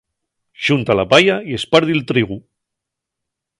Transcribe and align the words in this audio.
Xunta 0.65 0.97
la 0.99 1.05
paya 1.11 1.35
y 1.49 1.51
espardi'l 1.59 2.01
trigu. 2.09 2.37